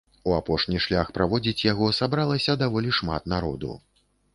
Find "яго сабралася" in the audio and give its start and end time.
1.67-2.59